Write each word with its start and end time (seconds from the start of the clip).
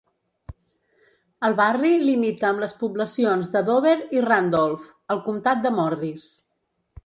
El 1.49 1.55
barri 1.59 1.91
limita 2.05 2.49
amb 2.49 2.65
les 2.65 2.75
poblacions 2.81 3.53
de 3.57 3.63
Dover 3.69 3.95
i 4.19 4.27
Randolph, 4.29 4.91
al 5.17 5.25
comtat 5.31 5.65
de 5.69 5.77
Morris. 5.81 6.29